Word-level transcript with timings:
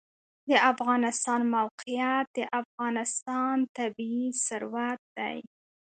د 0.49 0.51
افغانستان 0.71 1.41
موقعیت 1.55 2.25
د 2.37 2.39
افغانستان 2.61 3.55
طبعي 3.77 4.25
ثروت 4.45 5.01
دی. 5.17 5.37